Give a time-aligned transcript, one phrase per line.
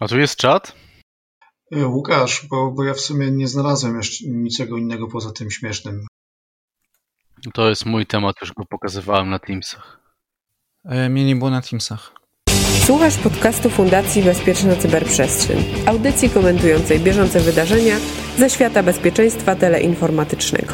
[0.00, 0.74] A tu jest czat?
[1.72, 6.06] E, Łukasz, bo, bo ja w sumie nie znalazłem jeszcze niczego innego poza tym śmiesznym.
[7.54, 10.00] To jest mój temat, już go pokazywałem na Teamsach.
[10.84, 12.12] E, mnie nie było na Teamsach.
[12.84, 17.96] Słuchasz podcastu Fundacji Bezpieczna Cyberprzestrzeń, audycji komentującej bieżące wydarzenia
[18.38, 20.72] ze świata bezpieczeństwa teleinformatycznego.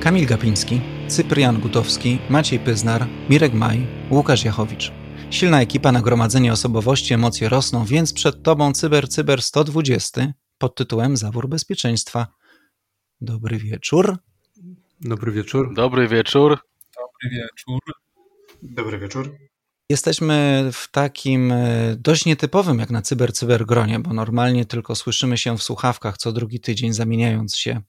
[0.00, 4.97] Kamil Gapiński, Cyprian Gutowski, Maciej Pyznar, Mirek Maj, Łukasz Jachowicz.
[5.30, 11.48] Silna ekipa, nagromadzenie osobowości, emocje rosną, więc przed Tobą Cyber Cyber 120 pod tytułem Zawór
[11.48, 12.26] Bezpieczeństwa.
[13.20, 14.16] Dobry wieczór.
[15.00, 15.74] Dobry wieczór.
[15.74, 16.58] Dobry wieczór.
[16.96, 17.80] Dobry wieczór.
[18.62, 19.36] Dobry wieczór.
[19.90, 25.38] Jesteśmy w takim e, dość nietypowym jak na cyber cyber gronie, bo normalnie tylko słyszymy
[25.38, 27.82] się w słuchawkach co drugi tydzień zamieniając się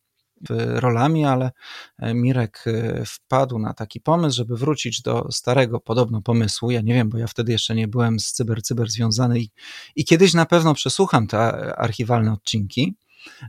[0.50, 1.52] rolami, ale
[2.00, 6.72] e, Mirek e, wpadł na taki pomysł, żeby wrócić do starego podobno pomysłu.
[6.72, 9.50] Ja nie wiem, bo ja wtedy jeszcze nie byłem z cyber cyber związany i,
[9.96, 11.40] i kiedyś na pewno przesłucham te
[11.78, 12.96] archiwalne odcinki,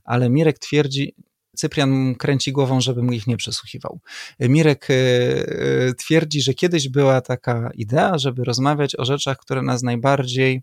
[0.05, 1.15] ale Mirek twierdzi,
[1.57, 4.01] Cyprian kręci głową, żebym ich nie przesłuchiwał.
[4.41, 10.63] Mirek e, twierdzi, że kiedyś była taka idea, żeby rozmawiać o rzeczach, które nas najbardziej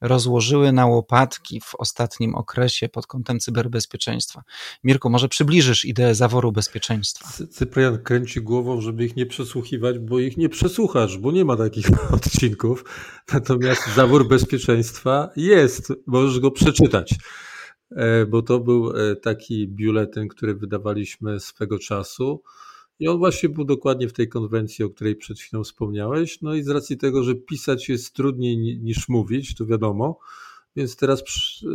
[0.00, 4.42] rozłożyły na łopatki w ostatnim okresie pod kątem cyberbezpieczeństwa.
[4.84, 7.46] Mirku, może przybliżysz ideę zaworu bezpieczeństwa?
[7.50, 11.86] Cyprian kręci głową, żeby ich nie przesłuchiwać, bo ich nie przesłuchasz, bo nie ma takich
[12.14, 12.84] odcinków.
[13.32, 17.14] Natomiast zawór bezpieczeństwa jest, możesz go przeczytać.
[17.90, 22.42] E, bo to był e, taki biuletyn, który wydawaliśmy swego czasu.
[23.00, 26.42] I on właśnie był dokładnie w tej konwencji, o której przed chwilą wspomniałeś.
[26.42, 30.18] No i z racji tego, że pisać jest trudniej niż mówić, to wiadomo,
[30.76, 31.22] więc teraz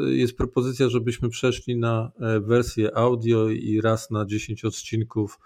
[0.07, 5.39] jest propozycja, żebyśmy przeszli na e, wersję audio i raz na 10 odcinków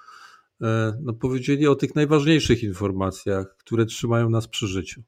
[1.01, 5.01] no, powiedzieli o tych najważniejszych informacjach, które trzymają nas przy życiu,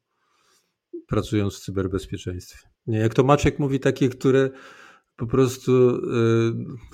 [1.07, 2.69] pracując w cyberbezpieczeństwie.
[2.87, 4.49] Nie, jak to Maciek mówi, takie, które
[5.15, 5.97] po prostu y,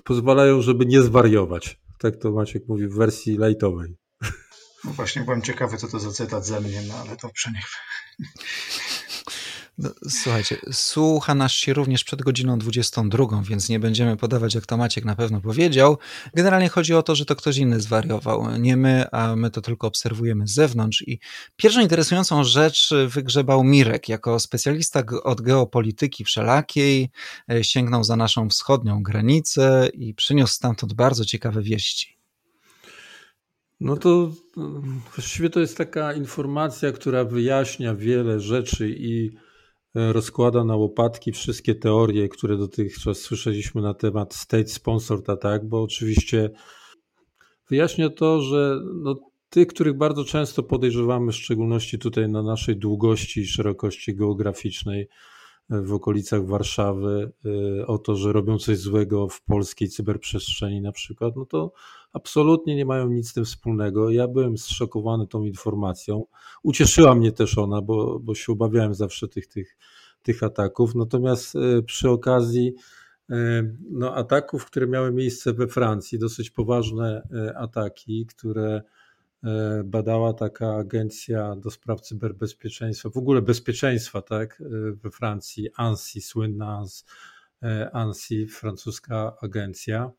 [0.03, 1.79] pozwalają, żeby nie zwariować.
[2.05, 3.95] Tak to Maciek mówi w wersji lightowej.
[4.83, 7.65] No właśnie byłem ciekawy, co to za cytat ze mnie, no ale to przeniech.
[9.77, 14.77] No, słuchajcie, słucha nas się również przed godziną 22, więc nie będziemy podawać, jak to
[14.77, 15.97] Maciek na pewno powiedział.
[16.33, 19.87] Generalnie chodzi o to, że to ktoś inny zwariował, nie my, a my to tylko
[19.87, 21.03] obserwujemy z zewnątrz.
[21.07, 21.19] I
[21.55, 27.09] pierwszą interesującą rzecz wygrzebał Mirek, jako specjalista od geopolityki wszelakiej,
[27.51, 32.17] e, sięgnął za naszą wschodnią granicę i przyniósł stamtąd bardzo ciekawe wieści.
[33.79, 34.31] No to
[35.15, 39.31] właściwie to jest taka informacja, która wyjaśnia wiele rzeczy i
[39.95, 46.49] rozkłada na łopatki wszystkie teorie, które dotychczas słyszeliśmy na temat state sponsored attack, bo oczywiście
[47.69, 49.15] wyjaśnia to, że no,
[49.49, 55.07] tych, których bardzo często podejrzewamy, w szczególności tutaj na naszej długości i szerokości geograficznej
[55.69, 57.31] w okolicach Warszawy,
[57.79, 61.73] y, o to, że robią coś złego w polskiej cyberprzestrzeni na przykład, no to
[62.13, 64.09] absolutnie nie mają nic z tym wspólnego.
[64.09, 66.25] Ja byłem zszokowany tą informacją.
[66.63, 69.77] Ucieszyła mnie też ona, bo, bo się obawiałem zawsze tych, tych,
[70.23, 70.95] tych ataków.
[70.95, 72.73] Natomiast e, przy okazji
[73.29, 73.35] e,
[73.91, 78.81] no, ataków, które miały miejsce we Francji, dosyć poważne ataki, które
[79.83, 84.63] badała taka agencja do spraw cyberbezpieczeństwa, w ogóle bezpieczeństwa, tak,
[85.03, 86.83] we Francji, ANSI, słynna
[87.93, 90.11] ANSI, francuska agencja.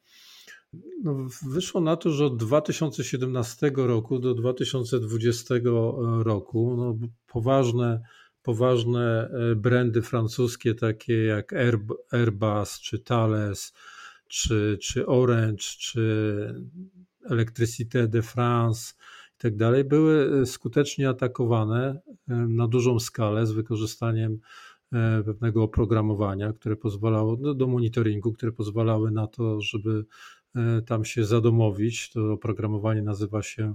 [1.03, 5.55] No, wyszło na to, że od 2017 roku do 2020
[6.19, 8.01] roku no, poważne,
[8.43, 11.53] poważne e, brandy francuskie, takie jak
[12.13, 13.73] Airbus, czy Thales,
[14.29, 16.01] czy, czy Orange, czy
[17.31, 18.95] Electricité de France
[19.39, 24.39] tak dalej, były e, skutecznie atakowane e, na dużą skalę z wykorzystaniem
[25.25, 30.05] pewnego oprogramowania, które pozwalało do, do monitoringu, które pozwalały na to, żeby
[30.57, 32.11] E, tam się zadomowić.
[32.11, 33.75] To oprogramowanie nazywa się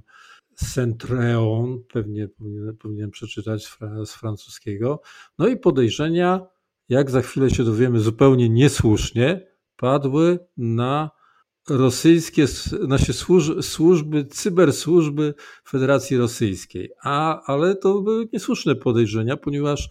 [0.56, 3.68] Centreon, pewnie powinienem, powinienem przeczytać
[4.06, 5.02] z francuskiego.
[5.38, 6.47] No i podejrzenia,
[6.90, 11.12] jak za chwilę się dowiemy, zupełnie niesłusznie, padły na
[11.78, 12.46] rosyjskie,
[12.88, 15.34] nasze służby, służby, cybersłużby
[15.68, 16.90] Federacji Rosyjskiej.
[17.03, 19.90] A, ale to były niesłuszne podejrzenia, ponieważ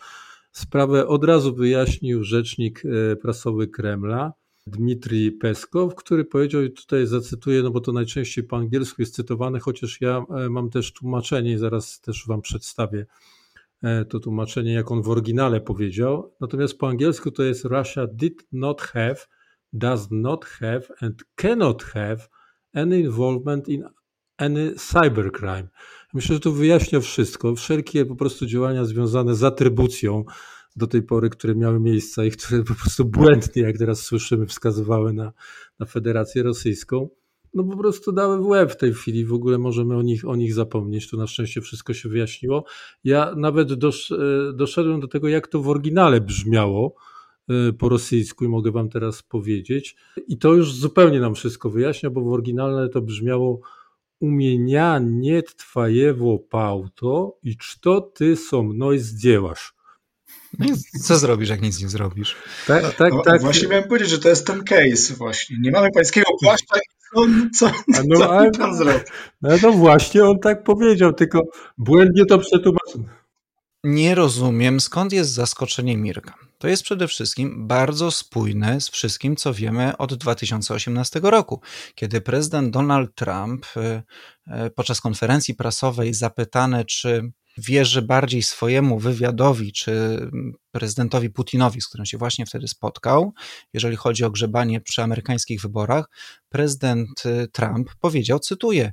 [0.53, 4.33] sprawę od razu wyjaśnił rzecznik e, prasowy Kremla,
[4.67, 9.61] Dmitrij Peskow, który powiedział, i tutaj zacytuję, no bo to najczęściej po angielsku jest cytowane,
[9.61, 13.07] chociaż ja e, mam też tłumaczenie i zaraz też Wam przedstawię
[13.83, 16.35] e, to tłumaczenie, jak on w oryginale powiedział.
[16.41, 19.17] Natomiast po angielsku to jest Russia did not have,
[19.73, 22.29] does not have and cannot have
[22.75, 23.85] any involvement in
[24.39, 25.69] any cybercrime.
[26.15, 27.55] Myślę, że to wyjaśnia wszystko.
[27.55, 30.25] Wszelkie po prostu działania związane z atrybucją
[30.77, 35.13] do tej pory, które miały miejsce i które po prostu błędnie, jak teraz słyszymy, wskazywały
[35.13, 35.33] na,
[35.79, 37.09] na Federację Rosyjską,
[37.55, 39.25] no po prostu dały w łeb w tej chwili.
[39.25, 41.11] W ogóle możemy o nich, o nich zapomnieć.
[41.11, 42.65] To na szczęście wszystko się wyjaśniło.
[43.05, 44.17] Ja nawet dosz, e,
[44.55, 46.95] doszedłem do tego, jak to w oryginale brzmiało
[47.80, 49.96] po rosyjsku i mogę wam teraz powiedzieć.
[50.28, 53.60] I to już zupełnie nam wszystko wyjaśnia, bo w oryginale to brzmiało
[54.20, 59.76] u меня нет твоего пауто i co ty so mną zdziełasz.
[60.60, 62.36] No i co zrobisz, jak nic nie zrobisz?
[62.68, 63.42] Tak, tak, no, tak.
[63.42, 65.58] Właśnie miałem powiedzieć, że to jest ten case właśnie.
[65.62, 66.76] Nie mamy pańskiego płaszcza
[67.16, 67.26] co,
[67.60, 67.72] co,
[68.08, 69.00] no, co ale, pan zrobi?
[69.42, 71.42] No, no właśnie on tak powiedział, tylko
[71.78, 73.06] błędnie to przetłumaczył.
[73.84, 76.34] Nie rozumiem, skąd jest zaskoczenie Mirka.
[76.61, 81.61] To jest przede wszystkim bardzo spójne z wszystkim, co wiemy od 2018 roku,
[81.95, 84.03] kiedy prezydent Donald Trump y,
[84.67, 90.21] y, podczas konferencji prasowej zapytany, czy wierzy bardziej swojemu wywiadowi, czy
[90.71, 93.33] prezydentowi Putinowi, z którym się właśnie wtedy spotkał,
[93.73, 96.05] jeżeli chodzi o grzebanie przy amerykańskich wyborach,
[96.49, 98.93] prezydent y, Trump powiedział, cytuję,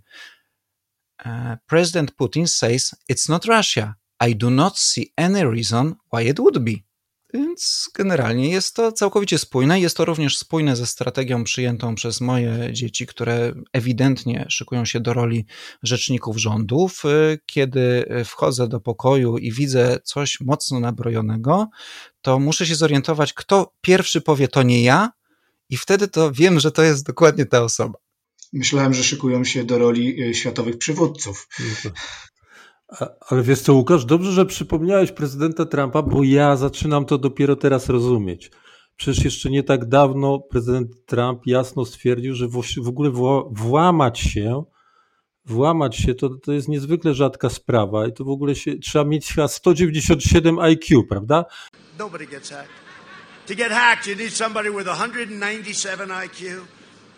[1.26, 3.96] e, President Putin says it's not Russia.
[4.28, 6.87] I do not see any reason why it would be.
[7.34, 9.80] Więc generalnie jest to całkowicie spójne.
[9.80, 15.14] Jest to również spójne ze strategią przyjętą przez moje dzieci, które ewidentnie szykują się do
[15.14, 15.46] roli
[15.84, 17.04] rzeczników rządów.
[17.46, 21.70] Kiedy wchodzę do pokoju i widzę coś mocno nabrojonego,
[22.22, 25.12] to muszę się zorientować, kto pierwszy powie to nie ja,
[25.70, 28.00] i wtedy to wiem, że to jest dokładnie ta osoba.
[28.54, 31.48] Myślałem, że szykują się do roli y, światowych przywódców.
[33.30, 37.90] Ale wiesz co, Łukasz, dobrze, że przypomniałeś prezydenta Trumpa, bo ja zaczynam to dopiero teraz
[37.90, 38.52] rozumieć.
[38.96, 42.48] Przecież jeszcze nie tak dawno prezydent Trump jasno stwierdził, że
[42.78, 43.12] w ogóle
[43.52, 44.64] włamać się,
[45.46, 49.28] włamać się to, to jest niezwykle rzadka sprawa i to w ogóle się, trzeba mieć
[49.34, 51.46] chyba 197 IQ, prawda?
[52.00, 52.70] Nobody gets hacked.
[53.48, 56.62] To get hacked you need somebody with 197 IQ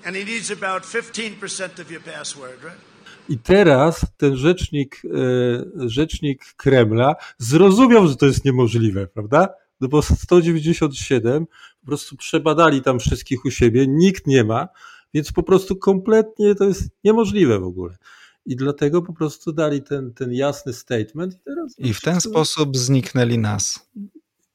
[0.05, 2.88] and he needs about 15% of your password, right?
[3.29, 9.49] I teraz ten rzecznik, e, rzecznik Kremla zrozumiał, że to jest niemożliwe, prawda?
[9.81, 11.45] No bo 197
[11.79, 14.67] po prostu przebadali tam wszystkich u siebie, nikt nie ma,
[15.13, 17.97] więc po prostu kompletnie to jest niemożliwe w ogóle.
[18.45, 21.33] I dlatego po prostu dali ten, ten jasny statement.
[21.33, 23.89] I, teraz I w ten sposób zniknęli nas.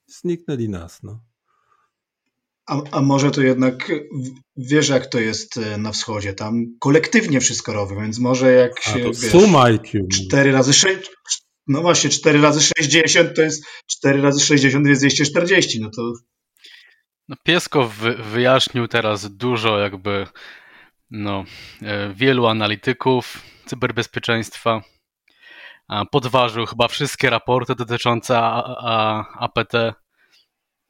[0.07, 1.21] Zniknęli nas, no.
[2.67, 3.93] A, a może to jednak
[4.57, 6.33] wiesz, jak to jest e, na wschodzie?
[6.33, 8.91] Tam kolektywnie wszystko robią, więc może jak się.
[8.91, 10.09] A to wiesz, suma IQ.
[10.27, 11.11] 4 razy 6.
[11.67, 15.81] No właśnie, 4 razy 60 to jest 4 razy 60 jest 240.
[15.81, 16.13] No to.
[17.29, 20.27] No Piesko wy, wyjaśnił teraz dużo, jakby
[21.11, 21.45] no,
[21.83, 24.83] e, wielu analityków cyberbezpieczeństwa.
[26.11, 28.39] Podważył chyba wszystkie raporty dotyczące
[29.39, 29.73] APT.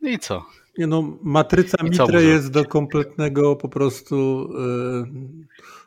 [0.01, 0.47] No I co?
[0.79, 5.47] Nie no, matryca Mitre jest do kompletnego po prostu yy,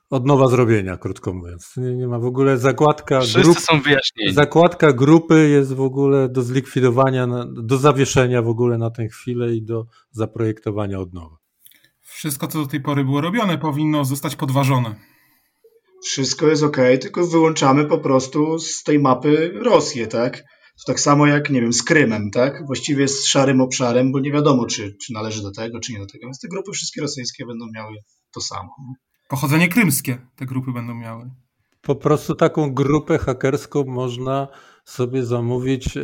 [0.10, 1.74] od nowa zrobienia, krótko mówiąc.
[1.78, 4.34] Nie, nie ma w ogóle zakładka Wszyscy grup, są wyjaśnieni.
[4.34, 9.62] Zakładka grupy jest w ogóle do zlikwidowania, do zawieszenia w ogóle na tę chwilę i
[9.62, 11.38] do zaprojektowania od nowa.
[12.01, 14.95] Wszystko, co do tej pory było robione, powinno zostać podważone.
[16.04, 20.44] Wszystko jest ok, tylko wyłączamy po prostu z tej mapy Rosję, tak?
[20.77, 22.65] To tak samo jak, nie wiem, z Krymem, tak?
[22.65, 26.05] Właściwie jest szarym obszarem, bo nie wiadomo, czy, czy należy do tego, czy nie do
[26.05, 26.25] tego.
[26.27, 27.96] Więc te grupy wszystkie rosyjskie będą miały
[28.34, 28.75] to samo.
[29.27, 31.31] Pochodzenie krymskie te grupy będą miały.
[31.81, 34.48] Po prostu taką grupę hakerską można
[34.86, 36.01] sobie zamówić e,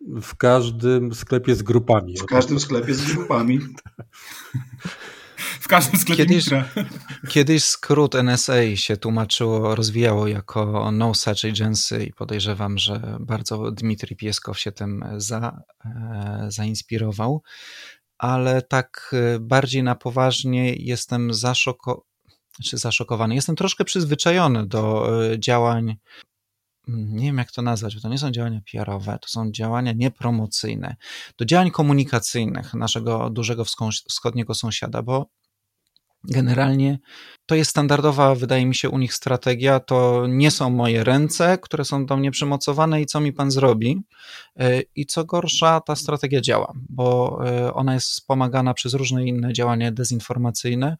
[0.00, 2.16] w każdym sklepie z grupami.
[2.18, 3.60] W każdym sklepie z grupami.
[5.62, 6.44] w każdym sklepie kiedyś,
[7.28, 14.16] kiedyś skrót NSA się tłumaczyło, rozwijało jako No Such Agency i podejrzewam, że bardzo Dmitrij
[14.16, 17.42] Pieskow się tym za, e, zainspirował,
[18.18, 22.06] ale tak e, bardziej na poważnie jestem zaszoko,
[22.64, 23.34] czy zaszokowany.
[23.34, 25.96] Jestem troszkę przyzwyczajony do e, działań
[26.88, 30.96] nie wiem jak to nazwać, bo to nie są działania PR-owe, to są działania niepromocyjne,
[31.38, 33.64] do działań komunikacyjnych naszego dużego
[34.08, 35.30] wschodniego sąsiada, bo
[36.24, 36.98] Generalnie
[37.46, 39.80] to jest standardowa, wydaje mi się, u nich strategia.
[39.80, 44.02] To nie są moje ręce, które są do mnie przymocowane i co mi pan zrobi.
[44.56, 49.52] E, I co gorsza, ta strategia działa, bo e, ona jest wspomagana przez różne inne
[49.52, 50.96] działania dezinformacyjne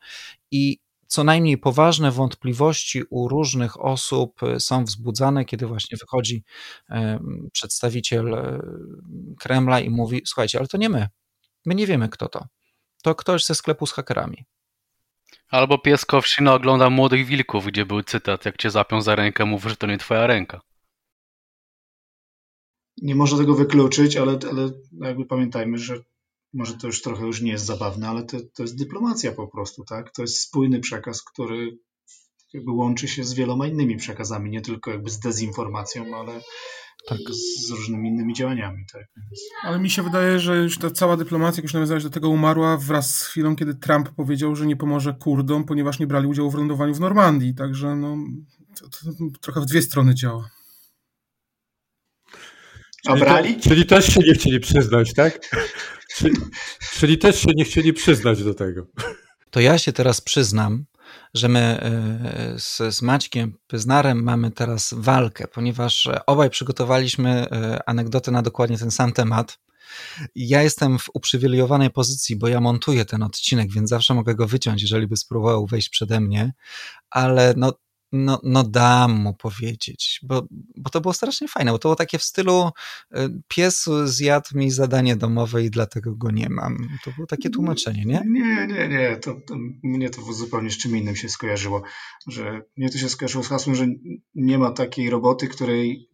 [0.50, 6.44] i co najmniej poważne wątpliwości u różnych osób są wzbudzane, kiedy właśnie wychodzi
[6.90, 7.18] e,
[7.52, 8.36] przedstawiciel
[9.40, 11.08] Kremla i mówi: Słuchajcie, ale to nie my.
[11.66, 12.46] My nie wiemy, kto to.
[13.02, 14.44] To ktoś ze sklepu z hakerami.
[15.52, 19.64] Albo pies Kowszyna ogląda Młodych Wilków, gdzie był cytat, jak cię zapią za rękę, mów,
[19.64, 20.60] że to nie twoja ręka.
[23.02, 26.02] Nie można tego wykluczyć, ale, ale jakby pamiętajmy, że
[26.54, 29.84] może to już trochę już nie jest zabawne, ale to, to jest dyplomacja po prostu,
[29.84, 30.12] tak?
[30.12, 31.78] To jest spójny przekaz, który
[32.52, 36.40] jakby łączy się z wieloma innymi przekazami, nie tylko jakby z dezinformacją, ale
[37.08, 37.18] tak.
[37.30, 38.84] z różnymi innymi działaniami.
[38.92, 39.04] Tak.
[39.62, 42.76] Ale mi się wydaje, że już ta cała dyplomacja, jak już nawiązałeś do tego, umarła
[42.76, 46.54] wraz z chwilą, kiedy Trump powiedział, że nie pomoże Kurdom, ponieważ nie brali udziału w
[46.54, 47.54] lądowaniu w Normandii.
[47.54, 48.16] Także no,
[48.80, 48.98] to, to
[49.40, 50.50] trochę w dwie strony działa.
[53.06, 53.48] A brali?
[53.48, 55.38] Czyli, czyli też się nie chcieli przyznać, tak?
[56.16, 56.36] czyli,
[56.92, 58.86] czyli też się nie chcieli przyznać do tego.
[59.50, 60.84] To ja się teraz przyznam,
[61.34, 68.30] że my e, z, z Maćkiem Pyznarem mamy teraz walkę, ponieważ obaj przygotowaliśmy e, anegdotę
[68.30, 69.58] na dokładnie ten sam temat.
[70.34, 74.82] Ja jestem w uprzywilejowanej pozycji, bo ja montuję ten odcinek, więc zawsze mogę go wyciąć,
[74.82, 76.52] jeżeli by spróbował wejść przede mnie,
[77.10, 77.72] ale no,
[78.12, 82.18] no, no dam mu powiedzieć, bo, bo to było strasznie fajne, bo to było takie
[82.18, 82.70] w stylu
[83.16, 86.76] y, pies zjadł mi zadanie domowe i dlatego go nie mam.
[87.04, 88.22] To było takie tłumaczenie, nie?
[88.26, 89.16] Nie, nie, nie.
[89.16, 91.82] To, to, mnie to zupełnie z czym innym się skojarzyło.
[92.26, 93.86] Że mnie to się skojarzyło z hasłem, że
[94.34, 96.08] nie ma takiej roboty, której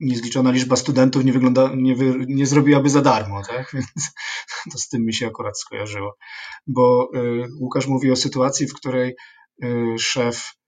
[0.00, 3.70] niezliczona liczba studentów nie, wygląda, nie, wy, nie zrobiłaby za darmo, tak?
[3.74, 3.92] Więc
[4.72, 6.16] to z tym mi się akurat skojarzyło.
[6.66, 9.16] Bo y, Łukasz mówi o sytuacji, w której
[9.64, 10.59] y, szef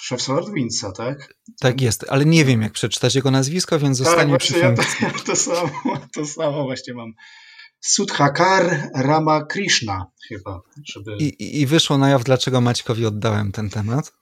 [0.00, 1.34] szef SolarWindsa, tak?
[1.60, 4.82] Tak jest, ale nie wiem jak przeczytać jego nazwisko, więc tak, zostanie przy ja to,
[5.02, 5.70] ja to, samo,
[6.14, 7.12] to samo właśnie mam.
[7.80, 10.60] Sudhakar Ramakrishna chyba.
[10.84, 11.16] Żeby...
[11.20, 14.12] I, I wyszło na jaw, dlaczego Maćkowi oddałem ten temat.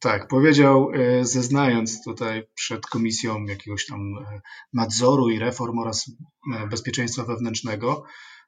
[0.00, 4.40] Tak, powiedział, e, zeznając tutaj przed komisją jakiegoś tam e,
[4.72, 6.10] nadzoru i reform oraz
[6.54, 8.04] e, bezpieczeństwa wewnętrznego,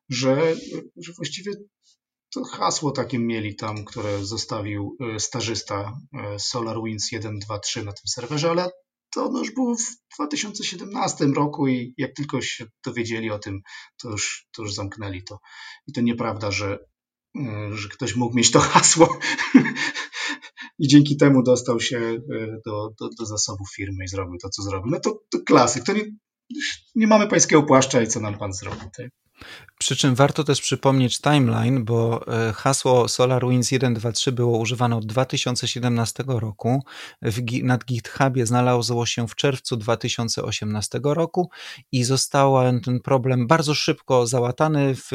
[0.08, 0.54] że,
[0.96, 1.52] że właściwie
[2.34, 8.50] to hasło takie mieli tam, które zostawił e, stażysta e, SolarWinds 123 na tym serwerze,
[8.50, 8.70] ale
[9.14, 13.60] to już było w 2017 roku i jak tylko się dowiedzieli o tym,
[14.02, 15.38] to już, to już zamknęli to.
[15.86, 16.78] I to nieprawda, że,
[17.38, 19.18] e, że ktoś mógł mieć to hasło
[20.78, 22.18] i dzięki temu dostał się
[22.66, 24.90] do, do, do zasobów firmy i zrobił to, co zrobił.
[24.90, 25.84] No to, to klasyk.
[25.84, 26.04] To nie,
[26.94, 28.90] nie mamy pańskiego płaszcza i co nam pan zrobił.
[28.96, 29.27] Tak?
[29.78, 36.24] Przy czym warto też przypomnieć timeline, bo e, hasło SolarWinds 123 było używane od 2017
[36.26, 36.82] roku.
[37.22, 41.50] W, nad GitHubie znalazło się w czerwcu 2018 roku
[41.92, 42.54] i został
[42.84, 45.10] ten problem bardzo szybko załatany w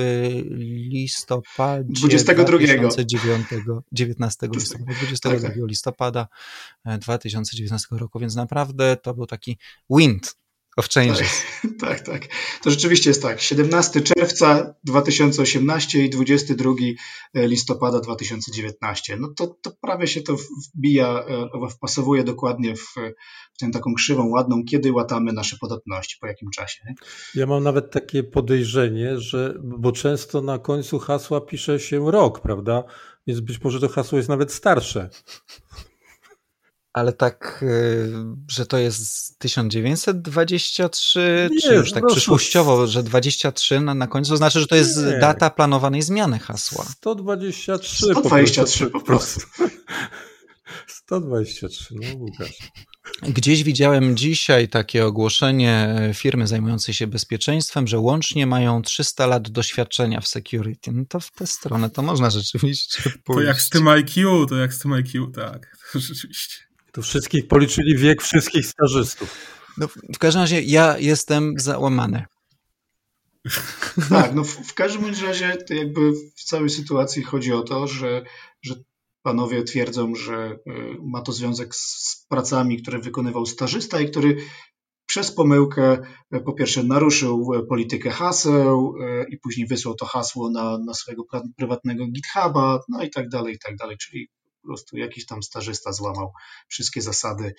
[0.92, 2.58] listopadzie 22.
[2.58, 3.48] 2009,
[3.92, 5.68] 19 listopada, 22 tak, tak.
[5.68, 6.28] listopada
[6.86, 9.58] 2019 roku, więc naprawdę to był taki
[9.90, 10.43] wind
[10.78, 11.44] of Changes.
[11.62, 12.28] Tak, tak, tak.
[12.64, 13.42] To rzeczywiście jest tak.
[13.42, 16.72] 17 czerwca 2018 i 22
[17.34, 19.18] listopada 2019.
[19.18, 20.36] No to, to prawie się to
[20.76, 21.26] wbija,
[21.64, 22.94] e, wpasowuje dokładnie w,
[23.54, 26.82] w tę taką krzywą ładną, kiedy łatamy nasze podatności, po jakim czasie.
[26.86, 26.96] Nie?
[27.36, 32.84] Ja mam nawet takie podejrzenie, że, bo często na końcu hasła pisze się rok, prawda?
[33.28, 35.10] Więc być może to hasło jest nawet starsze
[36.94, 38.14] ale tak, y,
[38.48, 44.38] że to jest 1923, nie, czy już tak przyszłościowo, że 23 na, na końcu, to
[44.38, 45.20] znaczy, że to jest nie.
[45.20, 46.86] data planowanej zmiany hasła.
[46.86, 49.42] 123 123 po prostu.
[50.88, 52.58] 123, no Łukasz.
[53.22, 60.22] Gdzieś widziałem dzisiaj takie ogłoszenie firmy zajmującej się bezpieczeństwem, że łącznie mają 300 lat doświadczenia
[60.22, 60.92] w security.
[60.92, 63.26] No to w tę stronę to można rzeczywiście pójść.
[63.26, 66.73] To jak z tym IQ, to jak z tym IQ, tak, to rzeczywiście.
[66.94, 69.36] To wszystkich policzyli wiek wszystkich stażystów.
[69.78, 72.26] No, w każdym razie ja jestem załamany.
[74.10, 78.24] Tak, no w, w każdym razie jakby w całej sytuacji chodzi o to, że,
[78.62, 78.76] że
[79.22, 84.38] panowie twierdzą, że y, ma to związek z pracami, które wykonywał stażysta i który
[85.06, 85.98] przez pomyłkę
[86.36, 88.94] y, po pierwsze naruszył y, politykę haseł
[89.30, 91.24] i później wysłał to hasło na, na swojego
[91.58, 94.30] prywatnego GitHuba, no i tak dalej, i tak dalej, czyli
[94.64, 96.34] po prostu jakiś tam stażysta złamał
[96.68, 97.54] wszystkie zasady.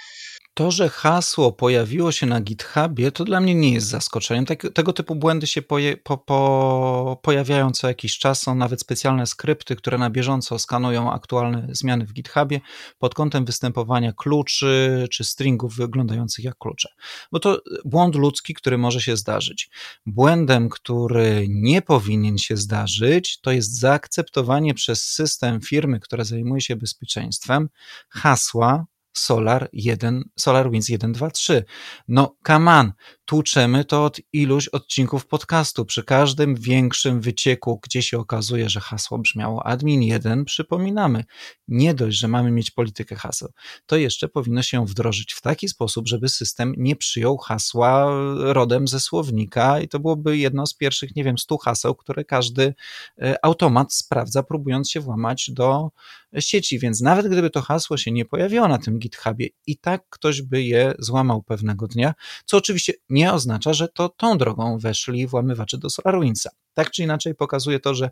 [0.55, 4.47] To, że hasło pojawiło się na GitHubie, to dla mnie nie jest zaskoczeniem.
[4.47, 8.43] Tak, tego typu błędy się poje, po, po, pojawiają co jakiś czas.
[8.43, 12.61] Są nawet specjalne skrypty, które na bieżąco skanują aktualne zmiany w GitHubie
[12.99, 16.89] pod kątem występowania kluczy czy stringów wyglądających jak klucze.
[17.33, 19.71] Bo to błąd ludzki, który może się zdarzyć.
[20.07, 26.77] Błędem, który nie powinien się zdarzyć, to jest zaakceptowanie przez system firmy, która zajmuje się
[26.77, 27.69] bezpieczeństwem, bezpieczeństwem
[28.09, 31.65] hasła Solar 1, SolarWinds 1, 2, 3.
[32.09, 32.93] No, come on,
[33.25, 35.85] tłuczemy to od iluś odcinków podcastu.
[35.85, 41.25] Przy każdym większym wycieku, gdzie się okazuje, że hasło brzmiało admin 1, przypominamy,
[41.69, 43.49] nie dość, że mamy mieć politykę haseł,
[43.87, 49.01] to jeszcze powinno się wdrożyć w taki sposób, żeby system nie przyjął hasła rodem ze
[49.01, 49.81] słownika.
[49.81, 52.75] I to byłoby jedno z pierwszych, nie wiem, stu haseł, które każdy
[53.19, 55.91] e, automat sprawdza, próbując się włamać do
[56.39, 60.43] sieci, więc nawet gdyby to hasło się nie pojawiło na tym GitHubie i tak ktoś
[60.43, 62.15] by je złamał pewnego dnia,
[62.45, 66.51] co oczywiście nie oznacza, że to tą drogą weszli włamywacze do SolarWindsa.
[66.75, 68.11] Tak czy inaczej pokazuje to, że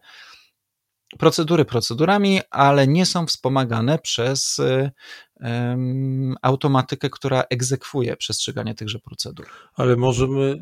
[1.18, 4.60] procedury procedurami, ale nie są wspomagane przez
[5.40, 9.46] um, automatykę, która egzekwuje przestrzeganie tychże procedur.
[9.74, 10.60] Ale może my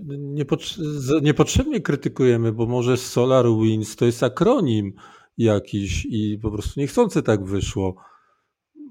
[1.22, 4.92] niepotrzebnie krytykujemy, bo może SolarWinds to jest akronim
[5.38, 8.09] jakiś i po prostu niechcący tak wyszło.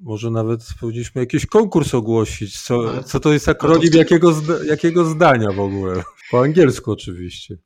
[0.02, 2.62] Może nawet powinniśmy jakiś konkurs ogłosić.
[2.62, 6.04] Co, co to jest akronim jakiego, jakiego zdania w ogóle?
[6.32, 7.58] Po angielsku oczywiście.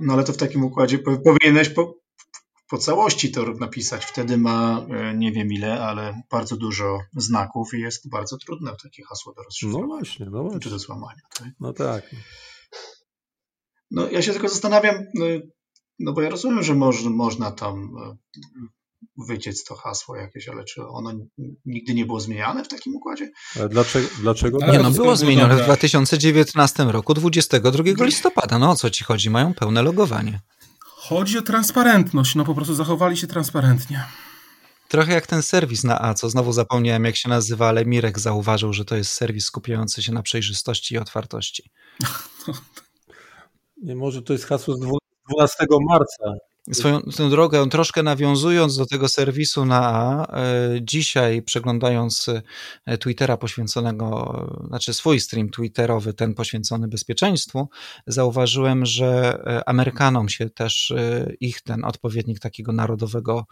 [0.00, 2.00] No ale to w takim układzie powinieneś po,
[2.70, 4.04] po całości to napisać.
[4.04, 9.04] Wtedy ma e, nie wiem ile, ale bardzo dużo znaków i jest bardzo trudne takie
[9.04, 9.86] hasło do rozszyfrowania.
[9.86, 10.60] No właśnie, no właśnie.
[10.60, 11.22] Czy do złamania.
[11.38, 11.48] Tak?
[11.60, 12.10] No tak.
[13.90, 15.26] No ja się tylko zastanawiam, no,
[15.98, 18.16] no bo ja rozumiem, że można, można tam e,
[19.28, 21.12] wyciec to hasło jakieś, ale czy ono
[21.64, 23.30] nigdy nie było zmieniane w takim układzie?
[23.56, 24.08] Ale dlaczego?
[24.20, 24.58] dlaczego?
[24.72, 28.58] Nie, no było zmienione w 2019 roku, 22 listopada.
[28.58, 29.30] No o co ci chodzi?
[29.30, 30.40] Mają pełne logowanie.
[30.80, 34.04] Chodzi o transparentność, no po prostu zachowali się transparentnie.
[34.88, 38.72] Trochę jak ten serwis na A, co znowu zapomniałem jak się nazywa, ale Mirek zauważył,
[38.72, 41.70] że to jest serwis skupiający się na przejrzystości i otwartości.
[43.82, 46.49] Nie, może to jest hasło z 12 marca.
[46.72, 47.00] Swoją
[47.30, 52.26] drogę, troszkę nawiązując do tego serwisu na A, e, dzisiaj przeglądając
[52.86, 57.68] e, Twittera poświęconego, znaczy swój stream twitterowy, ten poświęcony bezpieczeństwu,
[58.06, 60.92] zauważyłem, że e, Amerykanom się też
[61.40, 63.44] ich ten odpowiednik takiego narodowego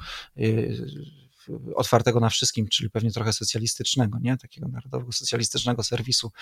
[1.74, 4.36] otwartego na wszystkim, czyli pewnie trochę socjalistycznego, nie?
[4.36, 6.32] Takiego narodowego socjalistycznego serwisu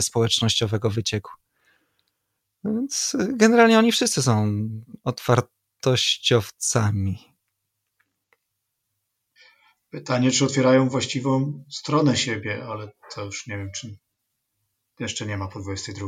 [0.00, 1.30] społecznościowego wyciekł.
[2.64, 4.68] No więc generalnie oni wszyscy są
[5.04, 5.57] otwarci
[5.88, 7.18] wartościowcami.
[9.90, 13.96] Pytanie, czy otwierają właściwą stronę siebie, ale to już nie wiem, czy
[15.00, 16.06] jeszcze nie ma po 22.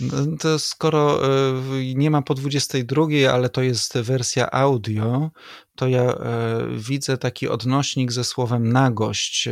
[0.00, 5.30] No, to skoro e, nie ma po 22, ale to jest wersja audio,
[5.76, 9.48] to ja e, widzę taki odnośnik ze słowem nagość,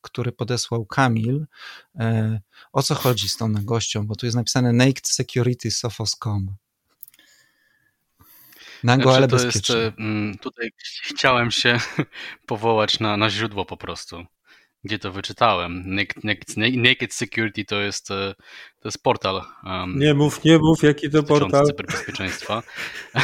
[0.00, 1.46] który podesłał Kamil.
[1.98, 2.40] E,
[2.72, 4.06] o co chodzi z tą nagością?
[4.06, 6.56] Bo tu jest napisane Naked Security Sophos.com.
[8.84, 9.76] Nago, znaczy, ale bezpiecznie.
[9.76, 10.70] Jest, mm, tutaj
[11.10, 11.78] chciałem się
[12.46, 14.24] powołać na, na źródło po prostu,
[14.84, 15.94] gdzie to wyczytałem.
[15.94, 18.34] Naked, naked, naked Security to jest, e,
[18.80, 19.42] to jest portal.
[19.64, 21.66] Um, nie mów, nie mów, jaki to portal.
[21.66, 22.62] cyberbezpieczeństwa.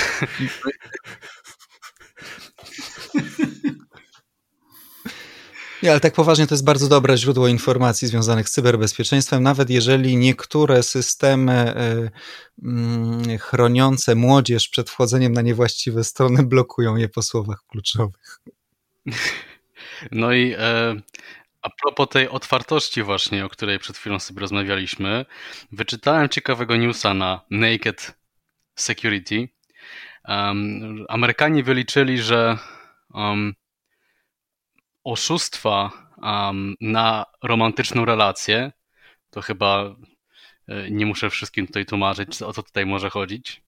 [5.85, 10.17] Nie, ale tak poważnie to jest bardzo dobre źródło informacji związanych z cyberbezpieczeństwem, nawet jeżeli
[10.17, 12.11] niektóre systemy e,
[12.63, 18.41] mm, chroniące młodzież przed wchodzeniem na niewłaściwe strony blokują je po słowach kluczowych.
[20.13, 20.95] No i e,
[21.63, 25.25] a propos tej otwartości właśnie, o której przed chwilą sobie rozmawialiśmy,
[25.73, 28.15] wyczytałem ciekawego newsa na Naked
[28.75, 29.49] Security.
[30.29, 32.59] Um, Amerykanie wyliczyli, że
[33.15, 33.55] um,
[35.05, 35.91] oszustwa
[36.23, 38.73] um, na romantyczną relację,
[39.31, 39.97] to chyba
[40.69, 43.63] e, nie muszę wszystkim tutaj tłumaczyć, o co tutaj może chodzić.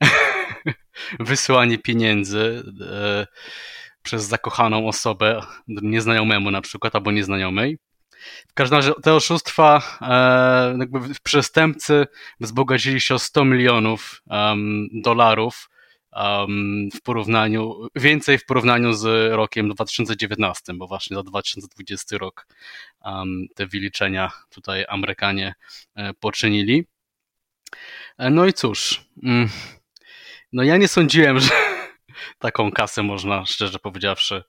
[1.20, 3.26] Wysyłanie pieniędzy e,
[4.02, 7.78] przez zakochaną osobę, nieznajomemu na przykład, albo nieznajomej.
[8.48, 12.06] W każdym razie te oszustwa, e, jakby przestępcy
[12.40, 15.68] wzbogacili się o 100 milionów um, dolarów
[16.16, 22.46] um, w porównaniu, więcej w porównaniu z rokiem 2019, bo właśnie za 2020 rok
[23.04, 25.54] um, te wyliczenia tutaj Amerykanie
[25.94, 26.86] e, poczynili.
[28.18, 29.48] E, no i cóż, mm,
[30.52, 31.50] no ja nie sądziłem, że
[32.38, 34.42] taką kasę można, szczerze powiedziawszy,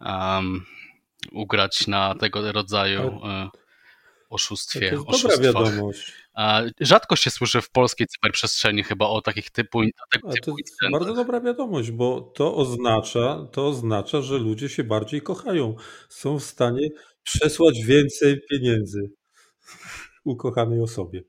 [0.00, 0.66] um,
[1.32, 3.48] ugrać na tego rodzaju e,
[4.30, 4.90] oszustwie.
[4.90, 6.12] To jest dobra wiadomość.
[6.80, 11.40] Rzadko się słyszy w polskiej cyberprzestrzeni chyba o takich typu, typu To jest bardzo dobra
[11.40, 15.74] wiadomość, bo to oznacza, to oznacza, że ludzie się bardziej kochają.
[16.08, 16.88] Są w stanie
[17.22, 19.10] przesłać więcej pieniędzy
[20.24, 21.22] ukochanej osobie.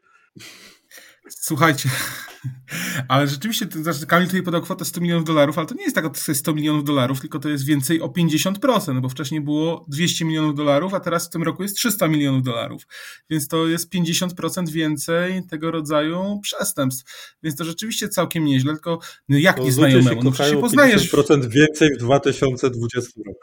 [1.30, 1.90] Słuchajcie,
[3.08, 5.96] Ale rzeczywiście, to znaczy Kamil tutaj podał kwotę 100 milionów dolarów, ale to nie jest
[5.96, 9.42] tak, że to jest 100 milionów dolarów, tylko to jest więcej o 50%, bo wcześniej
[9.42, 12.88] było 200 milionów dolarów, a teraz w tym roku jest 300 milionów dolarów.
[13.30, 17.36] Więc to jest 50% więcej tego rodzaju przestępstw.
[17.44, 20.24] Więc to rzeczywiście całkiem nieźle, tylko no jak To nie ludzie się znajomemu?
[20.24, 21.14] No przecież się poznajesz.
[21.14, 23.40] 50% więcej w 2020 roku.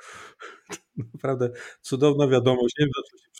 [1.15, 2.75] Naprawdę cudowna wiadomość.
[2.79, 3.36] Nie wiem, dlaczego się.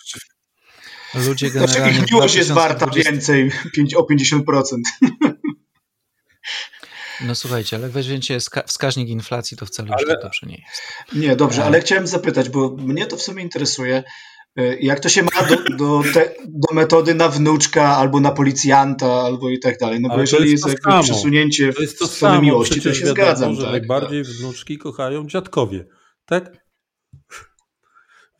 [1.15, 3.33] Ludzie Dlaczego generalnie ich w miłość jest warta 2020
[3.73, 4.81] więcej o 50%?
[7.25, 10.83] No słuchajcie, ale weźmiecie ska- wskaźnik inflacji, to wcale już Ale- tak dobrze nie jest.
[11.15, 11.67] Nie, dobrze, A.
[11.67, 14.03] ale chciałem zapytać, bo mnie to w sumie interesuje,
[14.61, 19.07] y, jak to się ma do, do, te, do metody na wnuczka albo na policjanta,
[19.13, 20.01] albo i tak dalej.
[20.01, 21.03] No bo Ale to jeżeli jest jest samo.
[21.03, 22.43] przesunięcie To jest to w stronę samo.
[22.47, 23.55] miłości, to się wiadomo, zgadzam.
[23.55, 23.71] że tak?
[23.71, 25.85] najbardziej wnuczki kochają dziadkowie.
[26.27, 26.66] Tak?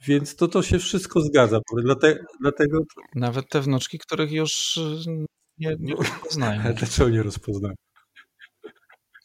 [0.07, 1.59] Więc to, to się wszystko zgadza.
[1.83, 2.79] Dlatego, dlatego
[3.15, 5.27] Nawet te wnuczki, których już y,
[5.59, 6.61] nie, nie poznają.
[6.65, 7.75] ale dlaczego nie rozpoznają?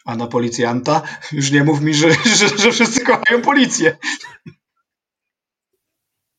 [0.06, 1.02] A na policjanta?
[1.32, 3.98] Już nie mów mi, że, że, że wszyscy kochają policję.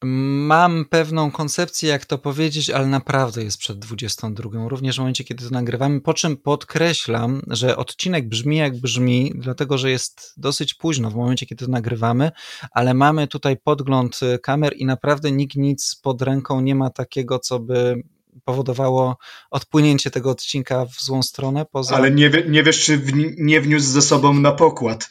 [0.05, 4.69] Mam pewną koncepcję, jak to powiedzieć, ale naprawdę jest przed 22.
[4.69, 6.01] Również w momencie, kiedy to nagrywamy.
[6.01, 11.47] Po czym podkreślam, że odcinek brzmi jak brzmi, dlatego że jest dosyć późno w momencie,
[11.47, 12.31] kiedy to nagrywamy,
[12.73, 17.39] ale mamy tutaj podgląd y, kamer i naprawdę nikt nic pod ręką nie ma takiego,
[17.39, 18.03] co by
[18.45, 19.17] powodowało
[19.51, 21.67] odpłynięcie tego odcinka w złą stronę.
[21.73, 25.09] Poza Ale nie, nie wiesz, czy wni- nie wniósł ze sobą na pokład,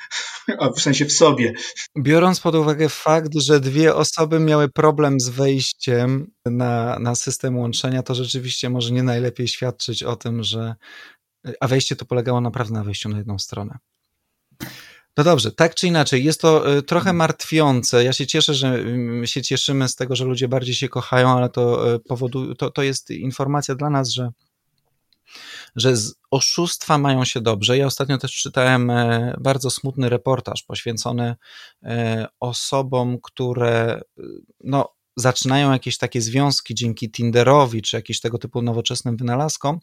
[0.59, 1.53] a w sensie w sobie.
[1.97, 8.03] Biorąc pod uwagę fakt, że dwie osoby miały problem z wejściem na, na system łączenia,
[8.03, 10.75] to rzeczywiście może nie najlepiej świadczyć o tym, że.
[11.59, 13.77] A wejście to polegało naprawdę na wejściu na jedną stronę.
[15.17, 18.03] No dobrze, tak czy inaczej, jest to y, trochę martwiące.
[18.03, 21.49] Ja się cieszę, że mm, się cieszymy z tego, że ludzie bardziej się kochają, ale
[21.49, 24.31] to, y, powoduje, to, to jest informacja dla nas, że
[25.75, 27.77] że z oszustwa mają się dobrze.
[27.77, 31.35] Ja ostatnio też czytałem e, bardzo smutny reportaż poświęcony
[31.83, 34.23] e, osobom, które e,
[34.63, 39.79] no, zaczynają jakieś takie związki dzięki Tinderowi czy jakimś tego typu nowoczesnym wynalazkom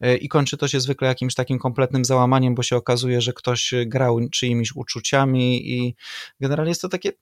[0.00, 3.74] e, i kończy to się zwykle jakimś takim kompletnym załamaniem, bo się okazuje, że ktoś
[3.86, 5.96] grał czyimiś uczuciami i
[6.40, 7.12] generalnie jest to takie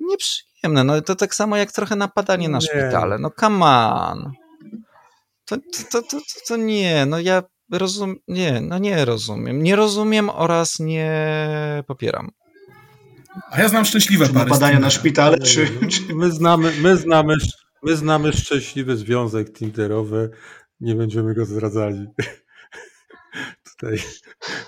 [0.00, 0.84] nieprzyjemne.
[0.84, 3.18] No to tak samo jak trochę napadanie na szpitale.
[3.18, 4.32] No come on.
[5.44, 6.18] To, to, to, to,
[6.48, 9.62] to nie, no ja rozumiem, nie, no nie rozumiem.
[9.62, 11.24] Nie rozumiem oraz nie
[11.86, 12.30] popieram.
[13.50, 14.44] A ja znam szczęśliwe Czy pary.
[14.44, 17.34] z napadania na szpitale, czy, no, czy My znamy, my znamy,
[17.82, 20.30] my znamy szczęśliwy związek Tinderowy.
[20.80, 22.06] Nie będziemy go zdradzali.
[23.70, 23.98] Tutaj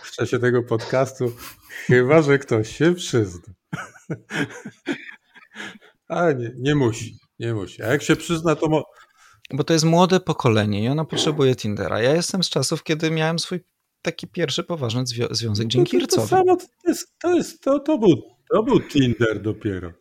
[0.02, 1.32] w czasie tego podcastu,
[1.86, 3.54] chyba że ktoś się przyzna.
[6.08, 7.82] Ale nie, nie musi, nie musi.
[7.82, 8.84] A jak się przyzna, to mo-
[9.52, 12.02] Bo to jest młode pokolenie i ono potrzebuje Tindera.
[12.02, 13.60] Ja jestem z czasów, kiedy miałem swój
[14.02, 16.30] taki pierwszy poważny zwią- związek dzięki No to, to, to Ircowi.
[16.44, 19.92] samo, to, jest, to, jest, to, to, był, to był Tinder dopiero.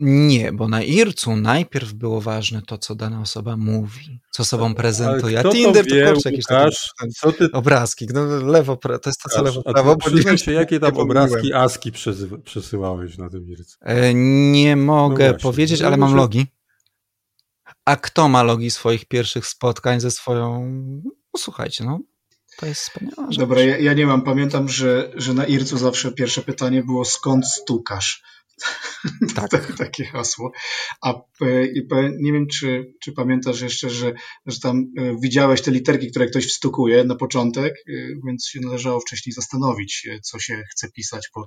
[0.00, 5.38] Nie, bo na Ircu najpierw było ważne to, co dana osoba mówi, co sobą prezentuje.
[5.40, 8.06] A Tinder to to, wie, kurczę, jakieś takie Łukasz, co ty obrazki.
[8.14, 9.96] No, lewo, pra- to jest to, co lewo, prawo.
[9.96, 13.76] przyznaj się, jakie tam obrazki ASCII przesy- przesyłałeś na tym Ircu?
[13.80, 16.46] E, Nie mogę No właśnie, powiedzieć, no ale mam logi.
[17.84, 20.70] A kto ma logi swoich pierwszych spotkań ze swoją...
[21.04, 22.00] No słuchajcie, no
[22.58, 23.38] to jest wspaniała rzecz.
[23.38, 24.22] Dobra, ja, ja nie mam.
[24.22, 28.22] Pamiętam, że, że na Ircu zawsze pierwsze pytanie było skąd stukasz?
[29.34, 29.76] Tak.
[29.76, 30.50] Takie hasło.
[31.02, 31.18] A e,
[32.18, 34.12] nie wiem, czy, czy pamiętasz jeszcze, że,
[34.46, 37.92] że tam e, widziałeś te literki, które ktoś wstukuje na początek, e,
[38.26, 41.30] więc się należało wcześniej zastanowić, co się chce pisać.
[41.34, 41.46] Bo,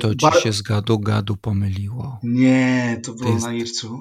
[0.00, 2.18] To ci bar- się z gadu gadu pomyliło.
[2.22, 4.00] Nie, to było jest- na Ircu.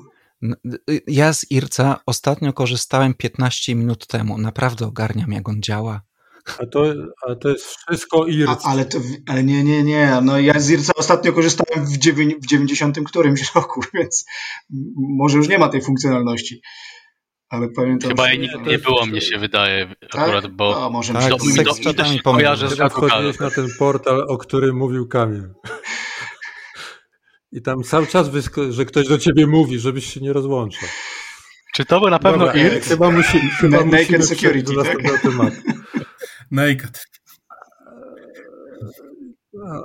[0.89, 4.37] Y, Ja z Irca ostatnio korzystałem 15 minut temu.
[4.37, 6.01] Naprawdę ogarniam, jak on działa.
[6.59, 6.83] A to,
[7.29, 8.65] a to jest wszystko A, Irc.
[8.65, 10.19] ale, to, ale nie, nie, nie.
[10.23, 14.25] No ja z Irca ostatnio korzystałem w, dziewię- w 90 którymś roku, więc
[15.17, 16.61] może już nie ma tej funkcjonalności.
[17.49, 20.21] Ale pamiętam, Chyba jej nie, nie było, mnie się wydaje Tak?
[20.21, 23.51] akurat, bo A, może Tak, mi się do, do, mi się kojarzy z wchodziłeś na
[23.51, 25.49] ten portal, o którym mówił Kamil.
[27.51, 30.89] I tam cały czas, wysko- że ktoś do ciebie mówi, żebyś się nie rozłączał.
[31.75, 32.73] Czy to był na pewno Dobra, Ir?
[32.73, 35.21] e, Chyba, musi, chyba Naked musimy security, do tak?
[35.21, 35.57] tematu.
[36.53, 37.05] Naked.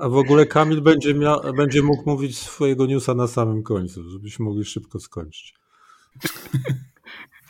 [0.00, 4.44] A- w ogóle Kamil będzie, mia- będzie mógł mówić swojego newsa na samym końcu, żebyśmy
[4.44, 5.54] mogli szybko skończyć.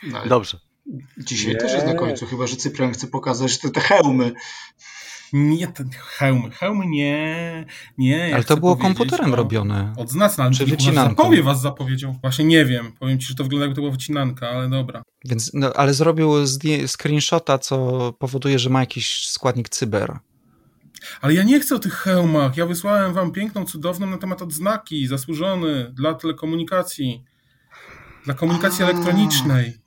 [0.03, 0.59] No, Dobrze.
[1.17, 1.55] Dzisiaj Nie.
[1.59, 4.31] też jest na końcu, chyba że Cyprian chce pokazać te, te hełmy.
[5.33, 7.65] Nie, ten hełmy, hełmy nie,
[7.97, 8.29] nie.
[8.29, 9.93] Ja ale to było komputerem robione.
[9.97, 11.23] Odznacna, ale Czy wycinanką?
[11.23, 12.15] Zapowie was zapowiedział.
[12.21, 12.91] Właśnie nie wiem.
[12.99, 15.03] Powiem ci, że to wygląda jakby to była wycinanka, ale dobra.
[15.25, 16.47] Więc, no, ale zrobił
[16.87, 20.19] screenshota, co powoduje, że ma jakiś składnik cyber.
[21.21, 22.57] Ale ja nie chcę o tych hełmach.
[22.57, 27.23] Ja wysłałem wam piękną, cudowną na temat odznaki, zasłużony dla telekomunikacji,
[28.25, 28.87] dla komunikacji A.
[28.89, 29.77] elektronicznej.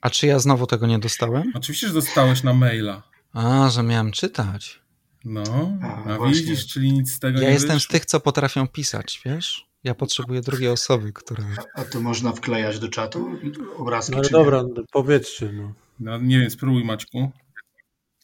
[0.00, 1.52] A czy ja znowu tego nie dostałem?
[1.54, 3.02] Oczywiście, że dostałeś na maila.
[3.32, 4.80] A, że miałem czytać.
[5.28, 7.88] No, a, a widzisz, czyli nic z tego ja nie Ja jestem wyszło.
[7.88, 9.66] z tych, co potrafią pisać, wiesz?
[9.84, 11.44] Ja potrzebuję drugiej osoby, która...
[11.74, 13.38] A to można wklejać do czatu
[13.76, 14.16] obrazki?
[14.16, 14.82] No dobra, nie?
[14.92, 15.52] powiedzcie.
[15.52, 15.72] No.
[16.00, 17.30] no nie wiem, spróbuj Maćku.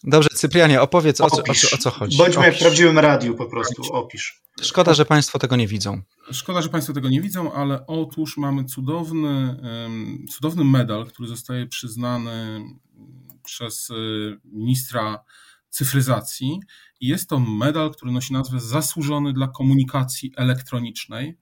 [0.05, 2.19] Dobrze, Cyprianie, opowiedz o, o, o, co chodzi.
[2.19, 2.47] Bądźmy opisz.
[2.47, 4.43] jak w prawdziwym radiu po prostu, opisz.
[4.63, 6.03] Szkoda, że Państwo tego nie widzą.
[6.33, 9.57] Szkoda, że Państwo tego nie widzą, ale otóż mamy cudowny,
[10.31, 12.61] cudowny medal, który zostaje przyznany
[13.45, 13.95] przez y,
[14.45, 15.25] ministra
[15.75, 16.61] cyfryzacji.
[17.01, 21.39] I jest to medal, który nosi nazwę Zasłużony dla komunikacji elektronicznej.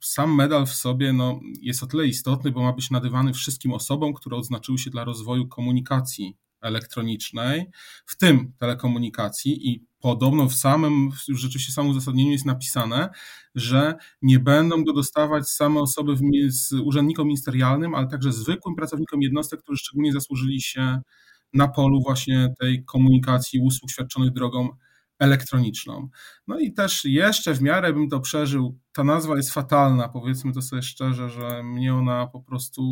[0.00, 4.14] Sam medal w sobie no, jest o tyle istotny, bo ma być nadawany wszystkim osobom,
[4.14, 7.66] które odznaczyły się dla rozwoju komunikacji elektronicznej,
[8.06, 13.08] w tym telekomunikacji i podobno w samym, w rzeczywiście samym uzasadnieniu jest napisane,
[13.54, 19.22] że nie będą go dostawać same osoby w, z urzędnikom ministerialnym, ale także zwykłym pracownikom
[19.22, 21.00] jednostek, którzy szczególnie zasłużyli się
[21.52, 24.68] na polu właśnie tej komunikacji usług świadczonych drogą
[25.18, 26.08] elektroniczną.
[26.46, 28.78] No i też jeszcze w miarę bym to przeżył.
[28.92, 32.82] Ta nazwa jest fatalna, powiedzmy to sobie szczerze, że mnie ona po prostu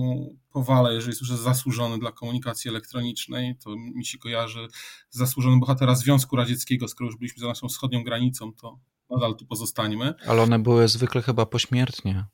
[0.51, 4.69] powala, jeżeli słyszę zasłużony dla komunikacji elektronicznej, to mi się kojarzy
[5.11, 8.79] zasłużony bohatera Związku Radzieckiego, skoro już byliśmy za naszą wschodnią granicą, to
[9.11, 10.15] nadal tu pozostańmy.
[10.27, 12.25] Ale one były zwykle chyba pośmiertnie.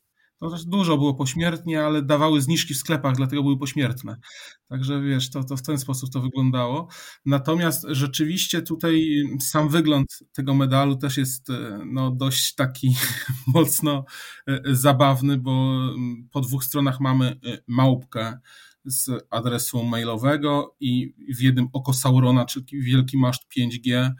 [0.41, 4.17] No też dużo było pośmiertnie, ale dawały zniżki w sklepach, dlatego były pośmiertne.
[4.69, 6.89] Także wiesz, to, to w ten sposób to wyglądało.
[7.27, 12.97] Natomiast rzeczywiście tutaj sam wygląd tego medalu też jest e, no, dość taki
[13.55, 14.05] mocno
[14.47, 15.81] e, zabawny, bo
[16.31, 18.39] po dwóch stronach mamy e, małpkę
[18.85, 24.11] z adresu mailowego i w jednym oko Saurona, czyli wielki maszt 5G,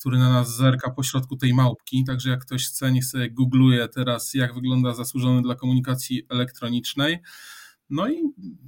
[0.00, 2.04] który na nas zerka po środku tej małpki.
[2.04, 7.18] Także jak ktoś chce, niech sobie googluje teraz, jak wygląda zasłużony dla komunikacji elektronicznej.
[7.90, 8.22] No i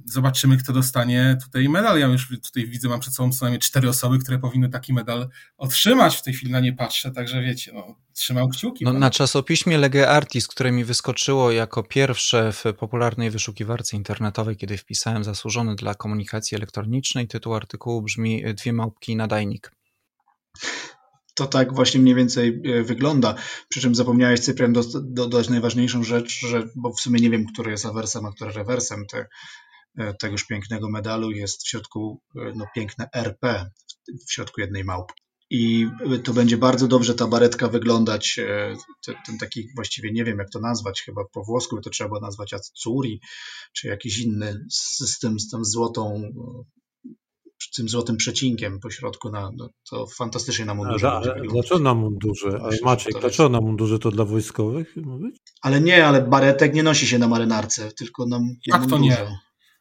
[0.05, 1.99] zobaczymy, kto dostanie tutaj medal.
[1.99, 5.29] Ja już tutaj widzę, mam przed sobą co najmniej cztery osoby, które powinny taki medal
[5.57, 6.15] otrzymać.
[6.15, 8.85] W tej chwili na nie patrzę, także wiecie, no, trzymam kciuki.
[8.85, 14.77] No, na czasopiśmie Lege Artis, które mi wyskoczyło jako pierwsze w popularnej wyszukiwarce internetowej, kiedy
[14.77, 19.71] wpisałem zasłużony dla komunikacji elektronicznej, tytuł artykułu brzmi Dwie małpki i nadajnik
[21.33, 23.35] to tak właśnie mniej więcej e, wygląda.
[23.69, 27.85] Przy czym zapomniałeś, Cyprian, dodać najważniejszą rzecz, że, bo w sumie nie wiem, który jest
[27.85, 29.25] awersem, a który rewersem te,
[29.97, 31.31] e, tegoż pięknego medalu.
[31.31, 33.69] Jest w środku e, no, piękne RP
[34.27, 35.13] w środku jednej małpy.
[35.49, 35.87] I
[36.23, 38.39] to będzie bardzo dobrze ta baretka wyglądać,
[39.25, 43.21] ten, taki właściwie nie wiem jak to nazwać, chyba po włosku to trzeba nazwać Atsuri,
[43.73, 44.65] czy jakiś inny
[45.21, 46.31] tym, z tą złotą
[47.71, 51.11] tym złotym przecinkiem po środku, na, no, to fantastycznie na mundurze.
[51.11, 52.59] Ale, ale dlaczego na mundurze?
[52.63, 54.95] Ale Maciek, dlaczego na mundurze to dla wojskowych?
[55.61, 59.15] Ale nie, ale baretek nie nosi się na marynarce, tylko na, na Jak mundurze.
[59.17, 59.37] to nie?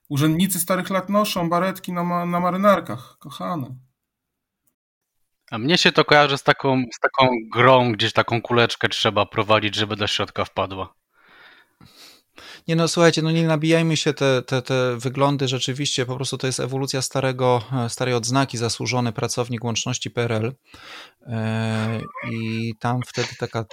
[0.08, 3.76] Urzędnicy starych lat noszą baretki na, na marynarkach, kochane.
[5.50, 9.74] A mnie się to kojarzy z taką, z taką grą, gdzieś taką kuleczkę trzeba prowadzić,
[9.74, 10.94] żeby do środka wpadła.
[12.68, 16.46] Nie no, słuchajcie, no nie nabijajmy się te, te, te wyglądy, rzeczywiście po prostu to
[16.46, 20.52] jest ewolucja starego, starej odznaki, zasłużony pracownik łączności PRL
[21.26, 22.00] e,
[22.32, 23.64] i tam wtedy taka,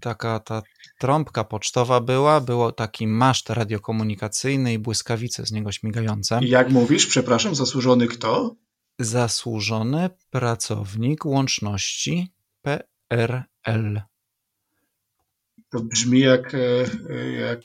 [0.00, 0.62] taka ta
[0.98, 6.40] trąbka pocztowa była, było taki maszt radiokomunikacyjny i błyskawice z niego śmigające.
[6.42, 8.56] I jak mówisz, przepraszam, zasłużony kto?
[8.98, 14.00] Zasłużony pracownik łączności PRL.
[15.70, 16.54] To brzmi jak.
[16.54, 17.60] E, jak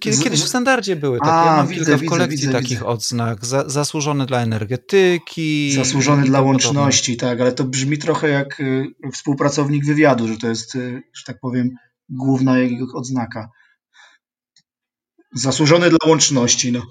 [0.00, 1.32] Kiedy, kiedyś w standardzie były takie.
[1.32, 2.86] A, ja mam widzę, kilka w kolekcji widzę, takich widzę.
[2.86, 3.46] odznak.
[3.46, 5.72] Za, zasłużony dla energetyki.
[5.72, 10.76] Zasłużony dla łączności, tak, ale to brzmi trochę jak e, współpracownik wywiadu, że to jest,
[10.76, 11.70] e, że tak powiem,
[12.08, 13.50] główna jego odznaka.
[15.34, 16.82] Zasłużony dla łączności, no.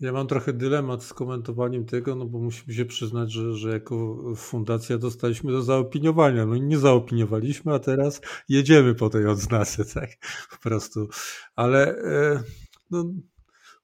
[0.00, 4.16] Ja mam trochę dylemat z komentowaniem tego, no bo musimy się przyznać, że, że jako
[4.36, 6.46] fundacja dostaliśmy do zaopiniowania.
[6.46, 10.10] No i nie zaopiniowaliśmy, a teraz jedziemy po tej odznace, tak?
[10.50, 11.08] Po prostu.
[11.56, 12.42] Ale e,
[12.90, 13.04] no,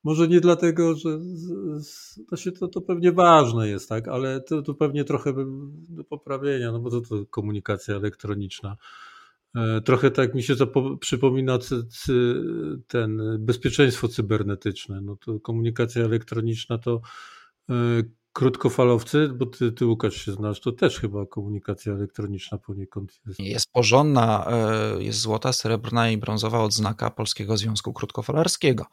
[0.04, 1.18] może nie dlatego, że
[2.30, 4.08] to, to, to pewnie ważne jest, tak?
[4.08, 5.34] Ale to, to pewnie trochę
[5.88, 8.76] do poprawienia, no bo to, to komunikacja elektroniczna.
[9.56, 10.54] E, trochę tak mi się
[11.00, 11.58] przypomina
[12.86, 15.00] ten bezpieczeństwo cybernetyczne.
[15.00, 17.00] No to komunikacja elektroniczna to
[17.70, 17.74] e,
[18.34, 23.40] krótkofalowcy, bo ty, ty Łukasz się znasz, to też chyba komunikacja elektroniczna poniekąd jest.
[23.40, 28.86] Jest porządna, e, jest złota, srebrna i brązowa odznaka Polskiego Związku Krótkofalarskiego,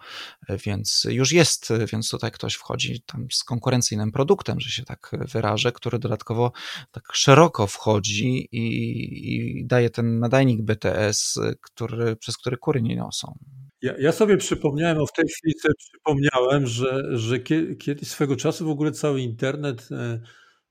[0.47, 5.11] e, więc już jest, więc tutaj ktoś wchodzi tam z konkurencyjnym produktem, że się tak
[5.33, 6.51] wyrażę, który dodatkowo
[6.91, 13.37] tak szeroko wchodzi i, i daje ten nadajnik BTS, który, przez który kury nie niosą.
[13.81, 17.39] Ja, ja, sobie przypomniałem, o w tej chwili sobie przypomniałem, że, że
[17.79, 20.21] kiedyś swego czasu w ogóle cały internet, e,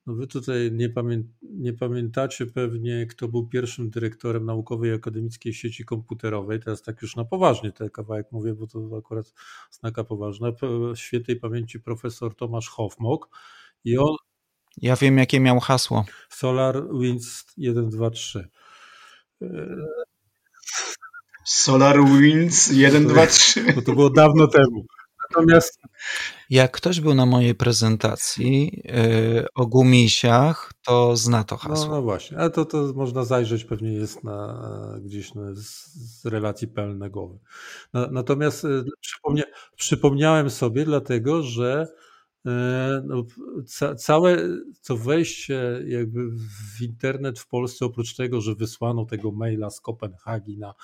[0.07, 5.85] no wy tutaj nie, pamię, nie pamiętacie pewnie, kto był pierwszym dyrektorem Naukowej Akademickiej Sieci
[5.85, 9.35] Komputerowej, teraz tak już na poważnie ten kawałek mówię, bo to akurat
[9.71, 10.53] znaka poważna,
[10.95, 13.29] świętej pamięci profesor Tomasz Hofmok
[13.85, 14.17] i on...
[14.77, 16.05] Ja wiem, jakie miał hasło.
[21.45, 23.61] Solar Winds 1, 2, 3.
[23.61, 23.73] SolarWinds 1, 2, 3.
[23.75, 24.87] Bo to było dawno temu.
[25.31, 25.81] Natomiast.
[26.51, 31.87] Jak ktoś był na mojej prezentacji yy, o gumisiach, to zna to hasło.
[31.87, 36.27] No, no właśnie, ale to, to można zajrzeć, pewnie jest na, gdzieś na, z, z
[36.27, 37.39] relacji pełnego.
[37.93, 39.45] Na, natomiast y, przypomnia,
[39.77, 41.87] przypomniałem sobie, dlatego że
[43.05, 43.25] no,
[43.67, 44.37] ca, całe
[44.87, 46.31] to wejście jakby
[46.79, 50.75] w internet w Polsce, oprócz tego, że wysłano tego maila z Kopenhagi na E,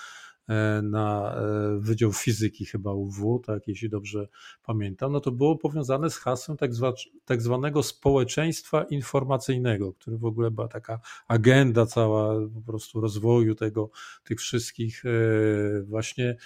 [0.83, 4.29] na e, Wydział Fizyki chyba UW, tak, jeśli dobrze
[4.63, 6.93] pamiętam, no to było powiązane z hasłem tak, zwa,
[7.25, 13.91] tak zwanego społeczeństwa informacyjnego, który w ogóle była taka agenda cała po prostu rozwoju tego,
[14.25, 15.11] tych wszystkich e,
[15.83, 16.37] właśnie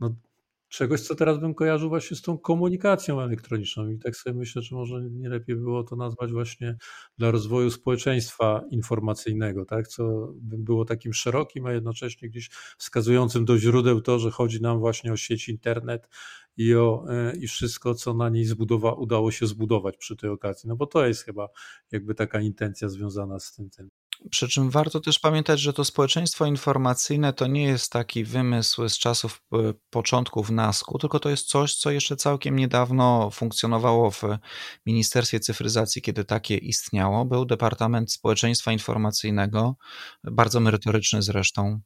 [0.00, 0.14] no,
[0.76, 3.88] czegoś, co teraz bym kojarzył właśnie z tą komunikacją elektroniczną.
[3.88, 6.76] I tak sobie myślę, że może nie lepiej było to nazwać właśnie
[7.18, 9.88] dla rozwoju społeczeństwa informacyjnego, tak?
[9.88, 14.78] co by było takim szerokim, a jednocześnie gdzieś wskazującym do źródeł to, że chodzi nam
[14.78, 16.08] właśnie o sieć internet
[16.56, 20.68] i o e, i wszystko, co na niej zbudowa, udało się zbudować przy tej okazji.
[20.68, 21.48] No bo to jest chyba
[21.92, 23.70] jakby taka intencja związana z tym.
[23.70, 23.90] tym.
[24.30, 28.98] Przy czym warto też pamiętać, że to społeczeństwo informacyjne to nie jest taki wymysł z
[28.98, 29.56] czasów e,
[29.90, 34.22] początków NASK-u, tylko to jest coś, co jeszcze całkiem niedawno funkcjonowało w
[34.86, 37.24] Ministerstwie Cyfryzacji, kiedy takie istniało.
[37.24, 39.76] Był Departament Społeczeństwa Informacyjnego,
[40.24, 41.80] bardzo merytoryczny zresztą,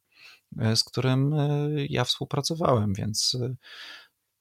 [0.59, 3.37] e, z którym e, ja współpracowałem, więc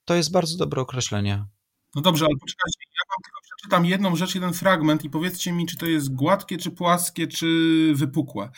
[0.06, 1.46] to jest bardzo dobre określenie.
[1.96, 5.66] No dobrze, ale poczekajcie, ja wam tylko przeczytam jedną rzecz, jeden fragment i powiedzcie mi,
[5.66, 7.48] czy to jest gładkie, czy płaskie, czy
[7.96, 8.50] wypukłe.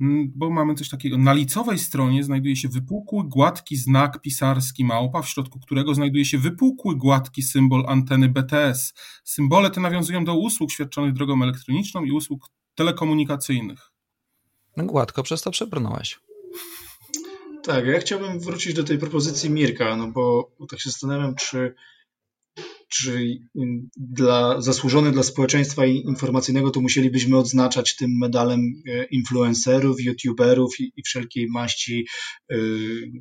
[0.00, 1.18] Mm, bo mamy coś takiego.
[1.18, 6.38] Na licowej stronie znajduje się wypukły, gładki znak pisarski małpa, w środku którego znajduje się
[6.38, 8.94] wypukły, gładki symbol anteny BTS.
[9.24, 13.90] Symbole te nawiązują do usług świadczonych drogą elektroniczną i usług telekomunikacyjnych.
[14.76, 16.20] No gładko przez to przebrnąłeś.
[17.62, 21.74] Tak, ja chciałbym wrócić do tej propozycji Mirka, no bo tak się zastanawiam, czy
[22.92, 23.38] czy
[23.96, 31.02] dla, zasłużony dla społeczeństwa informacyjnego, to musielibyśmy odznaczać tym medalem e, influencerów, youtuberów i, i
[31.02, 32.06] wszelkiej maści,
[32.50, 33.12] yy,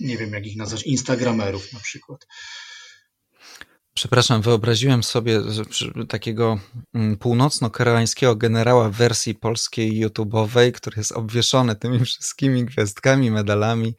[0.00, 2.26] nie wiem jak ich nazwać, instagramerów na przykład.
[4.00, 5.40] Przepraszam, wyobraziłem sobie
[6.08, 6.58] takiego
[6.94, 13.94] mm, północno-koreańskiego generała w wersji polskiej YouTube'owej, który jest obwieszony tymi wszystkimi gwiazdkami, medalami.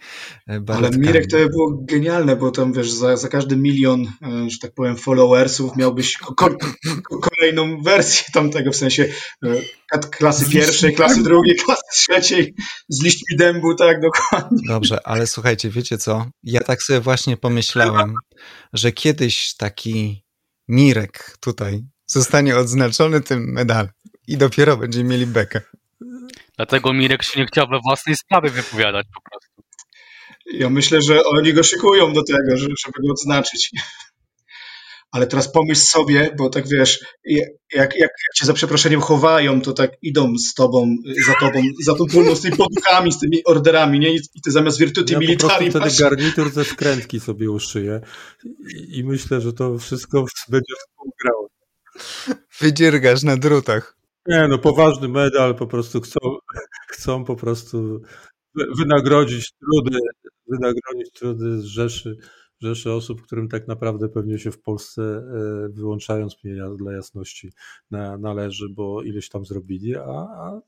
[0.50, 0.62] E.
[0.68, 4.58] Ale Mirek to by było genialne, bo tam wiesz, za, za każdy milion, e, że
[4.62, 6.36] tak powiem, followersów miałbyś ko
[7.22, 9.04] kolejną wersję tamtego, w sensie
[9.44, 9.48] e,
[10.00, 12.56] klasy pierwszej, klasy drugiej, klasy trzeciej,
[12.90, 14.58] z liśćmi dębu, tak, dokładnie.
[14.68, 16.26] Dobrze, ale słuchajcie, wiecie co?
[16.44, 18.14] Ja tak sobie właśnie pomyślałem,
[18.74, 20.24] że kiedyś taki
[20.68, 23.90] Mirek tutaj zostanie odznaczony tym medalem
[24.28, 25.62] i dopiero będziemy mieli bekę.
[26.58, 29.64] Dlatego Mirek się nie chciał we własnej sprawie wypowiadać po prostu.
[30.54, 32.74] Ja myślę, że oni go szykują do tego, żeby
[33.04, 33.72] go odznaczyć
[35.12, 39.74] ale teraz pomyśl sobie, bo tak wiesz, jak, jak, jak cię za przeproszeniem chowają, to
[39.74, 40.96] tak idą z tobą,
[41.26, 44.16] za tobą, za tą pólną z tymi podukami, z tymi orderami, nie?
[44.16, 48.02] I ty zamiast wirtuty ja militari po wtedy garnitur ze skrętki sobie uszyję
[48.76, 51.50] i, i myślę, że to wszystko będzie współgrało.
[52.60, 53.98] Wydziergasz na drutach.
[54.28, 56.20] Nie, no poważny medal, po prostu chcą,
[56.88, 58.02] chcą po prostu
[58.78, 60.00] wynagrodzić trudy,
[60.48, 62.18] wynagrodzić trudy z Rzeszy
[62.62, 67.52] rzeszy osób, którym tak naprawdę pewnie się w Polsce, e, wyłączając mnie dla jasności,
[67.92, 70.62] na, należy, bo ileś tam zrobili, a, a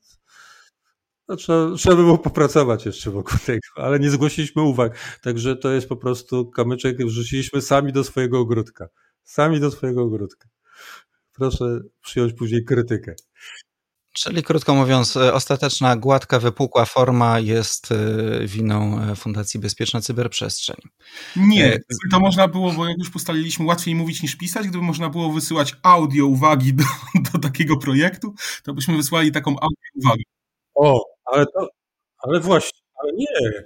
[1.27, 5.19] no, trzeba, trzeba by było popracować jeszcze wokół tego, ale nie zgłosiliśmy uwag.
[5.21, 8.87] Także to jest po prostu kamyczek, wrzuciliśmy sami do swojego ogródka.
[9.23, 10.49] Sami do swojego ogródka.
[11.33, 13.15] Proszę przyjąć później krytykę.
[14.13, 17.97] Czyli krótko mówiąc, e, ostateczna, gładka, wypukła forma jest e,
[18.47, 20.75] winą e, Fundacji Bezpieczna Cyberprzestrzeń.
[21.35, 21.79] Nie,
[22.11, 24.67] to można było, bo jak już ustaliliśmy, łatwiej mówić niż pisać.
[24.67, 26.83] Gdyby można było wysyłać audio uwagi do,
[27.33, 28.33] do takiego projektu,
[28.63, 30.23] to byśmy wysłali taką audio uwagę.
[30.75, 31.67] O, ale to,
[32.17, 33.63] ale właśnie, ale nie.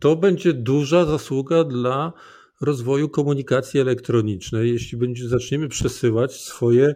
[0.00, 2.12] To będzie duża zasługa dla
[2.60, 6.94] rozwoju komunikacji elektronicznej, jeśli będzie, zaczniemy przesyłać swoje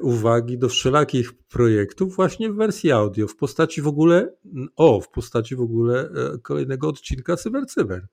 [0.00, 4.34] uwagi do wszelakich projektów właśnie w wersji audio, w postaci w ogóle,
[4.76, 8.06] o, w postaci w ogóle e, kolejnego odcinka Cyber Cyber.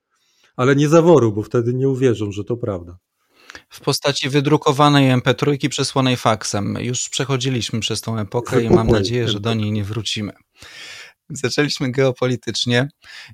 [0.56, 2.98] Ale nie zaworu, bo wtedy nie uwierzą, że to prawda.
[3.68, 6.78] W postaci wydrukowanej MP3 przesłanej faksem.
[6.80, 10.32] Już przechodziliśmy przez tą epokę i mam nadzieję, że do niej nie wrócimy.
[11.30, 12.88] Zaczęliśmy geopolitycznie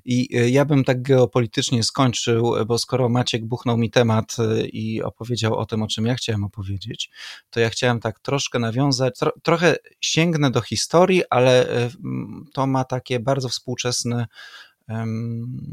[0.05, 5.03] i e, ja bym tak geopolitycznie skończył, bo skoro Maciek buchnął mi temat e, i
[5.03, 7.09] opowiedział o tym, o czym ja chciałem opowiedzieć,
[7.49, 11.89] to ja chciałem tak troszkę nawiązać, tro, trochę sięgnę do historii, ale e,
[12.53, 14.27] to ma takie bardzo współczesne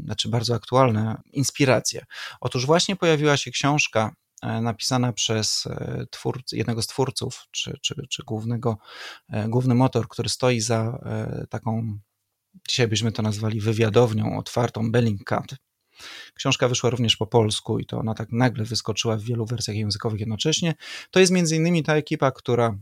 [0.05, 2.05] znaczy bardzo aktualne inspiracje.
[2.41, 4.15] Otóż właśnie pojawiła się książka
[4.61, 5.67] napisana przez
[6.51, 8.77] jednego z twórców, czy, czy, czy głównego,
[9.47, 10.99] główny motor, który stoi za
[11.49, 11.99] taką
[12.67, 15.45] dzisiaj byśmy to nazwali wywiadownią otwartą Bellingcat.
[16.33, 20.19] Książka wyszła również po polsku i to ona tak nagle wyskoczyła w wielu wersjach językowych
[20.19, 20.73] jednocześnie.
[21.11, 22.77] To jest między innymi ta ekipa, która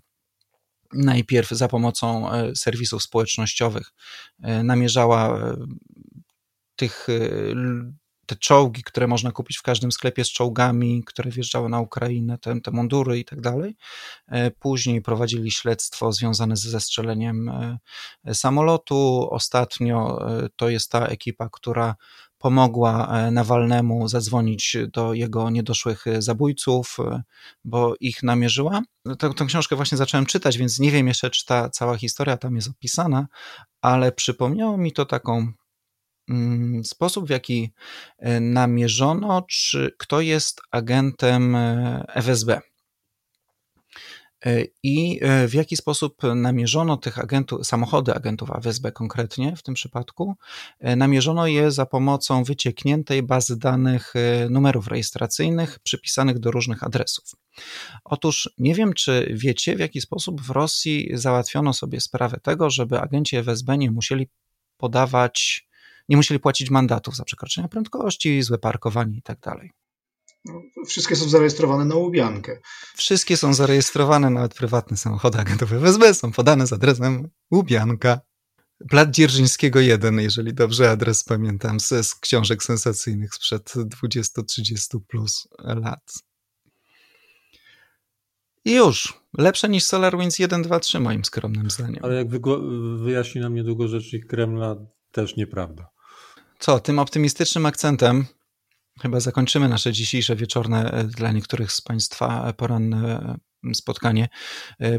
[0.93, 3.93] najpierw za pomocą e, serwisów społecznościowych
[4.41, 5.55] e, namierzała e,
[6.75, 7.07] tych
[8.25, 12.61] te czołgi, które można kupić w każdym sklepie z czołgami, które wjeżdżały na Ukrainę, te,
[12.61, 13.75] te mundury i tak dalej.
[14.27, 17.79] E, później prowadzili śledztwo związane ze zestrzeleniem e,
[18.33, 19.27] samolotu.
[19.31, 21.95] Ostatnio e, to jest ta ekipa, która
[22.37, 26.97] pomogła Nawalnemu zadzwonić do jego niedoszłych zabójców,
[27.65, 28.81] bo ich namierzyła.
[29.19, 32.55] Tę, tę książkę właśnie zacząłem czytać, więc nie wiem jeszcze, czy ta cała historia tam
[32.55, 33.27] jest opisana,
[33.81, 35.53] ale przypomniało mi to taką
[36.83, 37.71] sposób, w jaki
[38.17, 42.61] e, namierzono, czy kto jest agentem e, FSB.
[44.45, 50.35] E, I w jaki sposób namierzono tych agentów, samochody agentów FSB konkretnie w tym przypadku,
[50.81, 54.13] namierzono je za pomocą wyciekniętej bazy danych
[54.49, 57.25] numerów rejestracyjnych przypisanych do różnych adresów.
[58.03, 62.99] Otóż nie wiem, czy wiecie, w jaki sposób w Rosji załatwiono sobie sprawę tego, żeby
[62.99, 64.29] agenci FSB nie musieli
[64.77, 65.67] podawać
[66.09, 69.71] nie musieli płacić mandatów za przekroczenie prędkości, złe parkowanie i tak dalej.
[70.45, 72.59] No, wszystkie są zarejestrowane na Łubiankę.
[72.95, 78.19] Wszystkie są zarejestrowane, nawet prywatne samochody agentowe FSB są podane z adresem Łubianka.
[78.89, 86.13] Plat Dzierżyńskiego 1, jeżeli dobrze adres pamiętam, z, z książek sensacyjnych sprzed 20-30 plus lat.
[88.65, 89.13] I już.
[89.37, 91.99] Lepsze niż SolarWinds 1, 2, 3 moim skromnym zdaniem.
[92.05, 92.27] Ale jak
[92.97, 94.75] wyjaśni nam niedługo rzecznik Kremla,
[95.11, 95.92] też nieprawda.
[96.63, 98.25] Co, tym optymistycznym akcentem
[99.01, 103.37] chyba zakończymy nasze dzisiejsze wieczorne e, dla niektórych z Państwa e, poranne
[103.69, 104.29] e, spotkanie.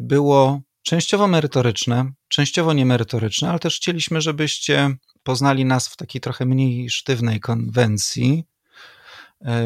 [0.00, 6.90] Było częściowo merytoryczne, częściowo niemerytoryczne, ale też chcieliśmy, żebyście poznali nas w takiej trochę mniej
[6.90, 8.44] sztywnej konwencji,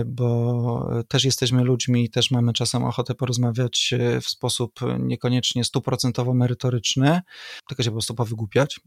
[0.07, 7.21] bo też jesteśmy ludźmi i też mamy czasem ochotę porozmawiać w sposób niekoniecznie stuprocentowo merytoryczny,
[7.69, 8.81] tylko się po prostu powygłupiać.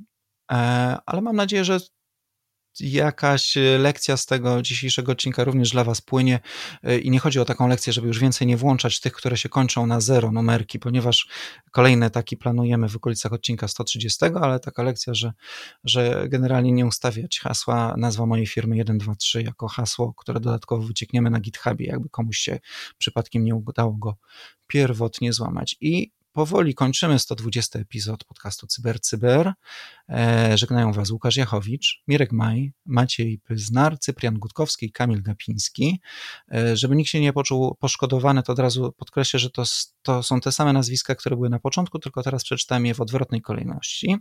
[1.05, 1.79] Ale mam nadzieję, że
[2.79, 6.39] jakaś e, lekcja z tego dzisiejszego odcinka również dla Was płynie
[6.83, 9.49] e, i nie chodzi o taką lekcję, żeby już więcej nie włączać tych, które się
[9.49, 11.27] kończą na zero numerki, ponieważ
[11.71, 15.33] kolejne taki planujemy w okolicach odcinka 130, ale taka lekcja, że,
[15.83, 21.39] że generalnie nie ustawiać hasła, nazwa mojej firmy 123 jako hasło, które dodatkowo wyciekniemy na
[21.39, 22.59] GitHubie, jakby komuś się
[22.97, 24.15] przypadkiem nie udało go
[24.67, 25.77] pierwotnie złamać.
[25.81, 29.53] I powoli kończymy 120 epizod podcastu CyberCyber.
[30.11, 30.57] Cyber.
[30.57, 36.01] żegnają Was Łukasz Jachowicz, Mirek Maj, Maciej Pyznar, Cyprian Gutkowski i Kamil Gapiński.
[36.51, 39.63] E, żeby nikt się nie poczuł poszkodowany, to od razu podkreślę, że to,
[40.01, 43.41] to są te same nazwiska, które były na początku, tylko teraz przeczytałem je w odwrotnej
[43.41, 44.17] kolejności.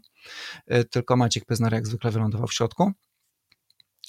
[0.67, 2.93] E, tylko Maciek Pyznar jak zwykle wylądował w środku.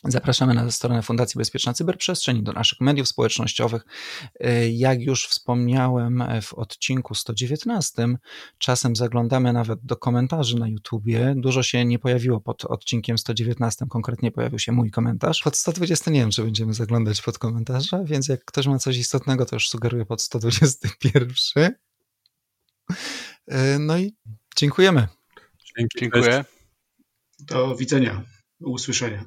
[0.04, 3.86] Zapraszamy na stronę Fundacji Bezpieczna Cyberprzestrzeń, do naszych mediów społecznościowych.
[4.72, 8.08] Jak już wspomniałem w odcinku 119,
[8.58, 11.34] czasem zaglądamy nawet do komentarzy na YouTubie.
[11.38, 15.42] Dużo się nie pojawiło pod odcinkiem 119, konkretnie pojawił się mój komentarz.
[15.44, 19.46] Pod 120 nie wiem, czy będziemy zaglądać pod komentarze, więc jak ktoś ma coś istotnego,
[19.46, 21.76] to już sugeruję pod 121.
[23.80, 24.16] No i
[24.56, 25.08] dziękujemy.
[25.98, 26.46] Dziękuję.
[27.40, 28.24] Do widzenia
[28.66, 29.26] usłyszenia.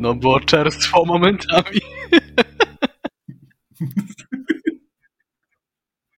[0.00, 1.80] No było czerstwo momentami.